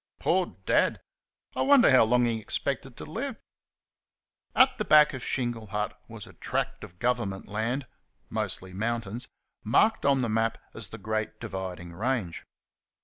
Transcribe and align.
Poor 0.17 0.55
Dad! 0.65 0.99
I 1.55 1.61
wonder 1.61 1.91
how 1.91 2.05
long 2.05 2.25
he 2.25 2.39
expected 2.39 2.97
to 2.97 3.05
live? 3.05 3.35
At 4.55 4.79
the 4.79 4.83
back 4.83 5.13
of 5.13 5.23
Shingle 5.23 5.67
Hut 5.67 5.95
was 6.07 6.25
a 6.25 6.33
tract 6.33 6.83
of 6.83 6.97
Government 6.97 7.47
land 7.47 7.85
mostly 8.27 8.73
mountains 8.73 9.27
marked 9.63 10.03
on 10.03 10.23
the 10.23 10.27
map 10.29 10.57
as 10.73 10.87
the 10.87 10.97
Great 10.97 11.39
Dividing 11.39 11.93
Range. 11.93 12.43